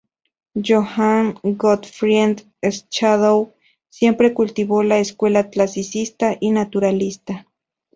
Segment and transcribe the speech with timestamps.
[0.55, 3.53] Johann Gottfried Schadow
[3.87, 7.45] siempre cultivó la escuela clasicista y naturalista.